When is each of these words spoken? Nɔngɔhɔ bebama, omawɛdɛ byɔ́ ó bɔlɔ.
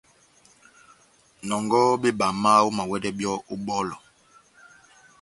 Nɔngɔhɔ 1.47 1.93
bebama, 2.01 2.51
omawɛdɛ 2.67 3.09
byɔ́ 3.17 3.37
ó 3.51 3.55
bɔlɔ. 3.65 3.95